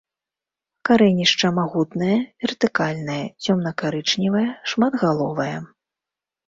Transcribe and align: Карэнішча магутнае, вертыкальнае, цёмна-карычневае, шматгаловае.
Карэнішча 0.89 1.47
магутнае, 1.59 2.17
вертыкальнае, 2.45 3.21
цёмна-карычневае, 3.45 4.47
шматгаловае. 4.75 5.57